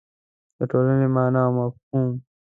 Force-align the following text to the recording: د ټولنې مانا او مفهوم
د 0.57 0.59
ټولنې 0.71 1.07
مانا 1.15 1.41
او 1.47 1.51
مفهوم 1.57 2.11